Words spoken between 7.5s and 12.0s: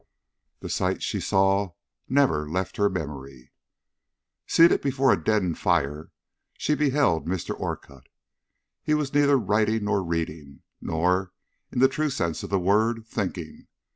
Orcutt. He was neither writing nor reading, nor, in the